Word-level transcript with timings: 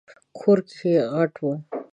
کور 0.37 0.57
یې 0.79 0.95
غټ 1.13 1.33
و. 1.43 1.45